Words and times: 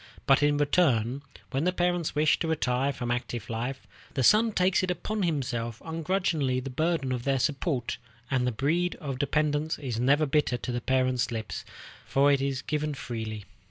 But 0.25 0.41
in 0.41 0.57
return, 0.57 1.21
when 1.51 1.63
the 1.65 1.71
parents 1.71 2.15
wish 2.15 2.39
to 2.39 2.47
retire 2.47 2.91
from 2.91 3.11
active 3.11 3.51
life, 3.51 3.85
the 4.15 4.23
son 4.23 4.51
takes 4.51 4.81
upon 4.81 5.21
himself 5.21 5.79
ungrudgingly 5.85 6.59
the 6.59 6.71
burden 6.71 7.11
of 7.11 7.23
their 7.23 7.37
support, 7.37 7.99
and 8.31 8.47
the 8.47 8.51
bread 8.51 8.95
of 8.95 9.19
dependence 9.19 9.77
is 9.77 9.99
never 9.99 10.25
bitter 10.25 10.57
to 10.57 10.71
the 10.71 10.81
parents' 10.81 11.29
lips, 11.29 11.63
for 12.03 12.31
it 12.31 12.41
is 12.41 12.63
given 12.63 12.95
freely. 12.95 13.45